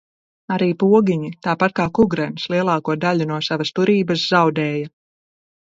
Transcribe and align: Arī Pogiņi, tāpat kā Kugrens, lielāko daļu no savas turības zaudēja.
Arī 0.53 0.69
Pogiņi, 0.83 1.29
tāpat 1.49 1.75
kā 1.81 1.85
Kugrens, 1.99 2.47
lielāko 2.55 2.97
daļu 3.05 3.31
no 3.33 3.41
savas 3.51 3.73
turības 3.81 4.29
zaudēja. 4.33 4.93